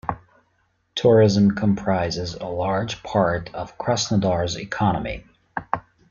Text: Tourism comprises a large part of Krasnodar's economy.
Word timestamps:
Tourism 0.95 1.51
comprises 1.51 2.33
a 2.33 2.47
large 2.47 3.03
part 3.03 3.53
of 3.53 3.77
Krasnodar's 3.77 4.55
economy. 4.55 5.25